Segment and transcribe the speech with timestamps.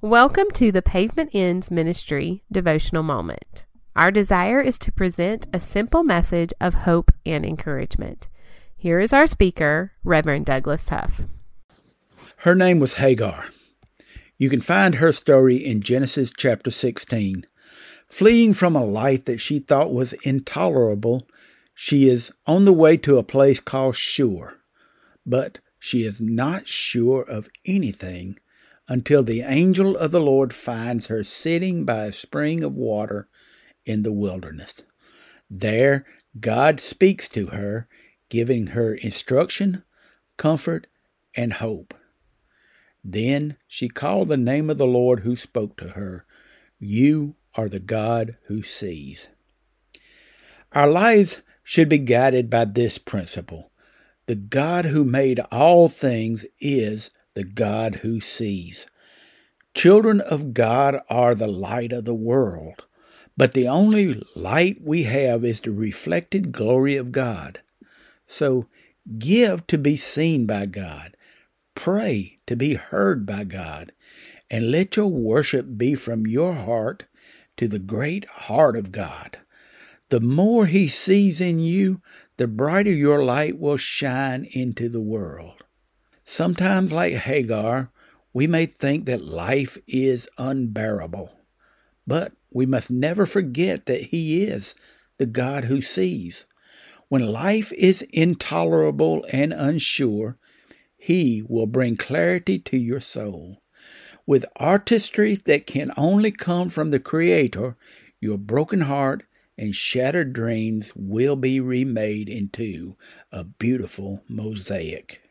[0.00, 3.66] Welcome to the Pavement Ends Ministry devotional moment.
[3.96, 8.28] Our desire is to present a simple message of hope and encouragement.
[8.76, 11.22] Here is our speaker, Reverend Douglas Huff.
[12.36, 13.46] Her name was Hagar.
[14.38, 17.44] You can find her story in Genesis chapter 16.
[18.06, 21.26] Fleeing from a life that she thought was intolerable,
[21.74, 24.60] she is on the way to a place called Shur.
[25.26, 28.38] But she is not sure of anything
[28.88, 33.28] until the angel of the Lord finds her sitting by a spring of water
[33.84, 34.82] in the wilderness.
[35.50, 36.06] There,
[36.40, 37.86] God speaks to her,
[38.28, 39.84] giving her instruction,
[40.36, 40.86] comfort,
[41.34, 41.94] and hope.
[43.04, 46.26] Then she called the name of the Lord who spoke to her.
[46.78, 49.28] You are the God who sees.
[50.72, 53.70] Our lives should be guided by this principle.
[54.26, 58.88] The God who made all things is the God who sees.
[59.72, 62.84] Children of God are the light of the world,
[63.36, 67.60] but the only light we have is the reflected glory of God.
[68.26, 68.66] So
[69.20, 71.16] give to be seen by God,
[71.76, 73.92] pray to be heard by God,
[74.50, 77.04] and let your worship be from your heart
[77.56, 79.38] to the great heart of God.
[80.08, 82.02] The more He sees in you,
[82.36, 85.62] the brighter your light will shine into the world.
[86.30, 87.90] Sometimes, like Hagar,
[88.34, 91.34] we may think that life is unbearable,
[92.06, 94.74] but we must never forget that He is
[95.16, 96.44] the God who sees.
[97.08, 100.36] When life is intolerable and unsure,
[100.98, 103.62] He will bring clarity to your soul.
[104.26, 107.74] With artistry that can only come from the Creator,
[108.20, 109.24] your broken heart
[109.56, 112.96] and shattered dreams will be remade into
[113.32, 115.22] a beautiful mosaic.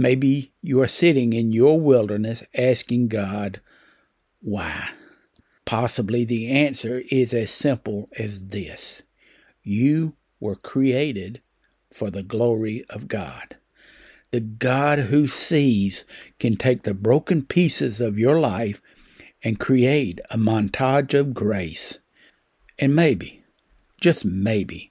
[0.00, 3.60] Maybe you are sitting in your wilderness asking God,
[4.40, 4.88] why?
[5.66, 9.02] Possibly the answer is as simple as this
[9.62, 11.42] You were created
[11.92, 13.58] for the glory of God.
[14.30, 16.06] The God who sees
[16.38, 18.80] can take the broken pieces of your life
[19.44, 21.98] and create a montage of grace.
[22.78, 23.44] And maybe,
[24.00, 24.89] just maybe,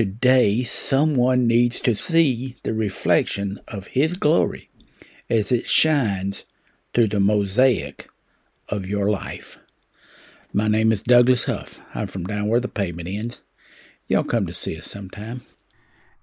[0.00, 4.70] Today, someone needs to see the reflection of His glory
[5.28, 6.46] as it shines
[6.94, 8.08] through the mosaic
[8.70, 9.58] of your life.
[10.54, 11.82] My name is Douglas Huff.
[11.94, 13.42] I'm from down where the pavement ends.
[14.08, 15.42] Y'all come to see us sometime.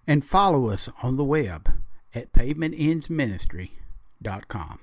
[0.07, 1.71] And follow us on the web
[2.15, 4.79] at pavementendsministry.com.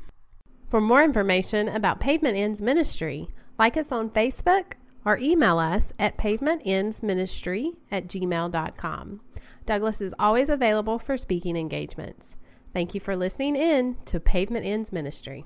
[0.71, 3.29] For more information about Pavement Ends Ministry,
[3.59, 9.21] like us on Facebook or email us at pavementendsministry at gmail.com.
[9.67, 12.37] Douglas is always available for speaking engagements.
[12.73, 15.45] Thank you for listening in to Pavement Ends Ministry.